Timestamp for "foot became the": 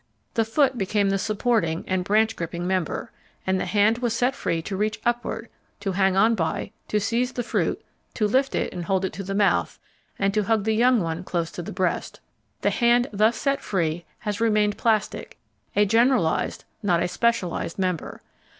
0.45-1.19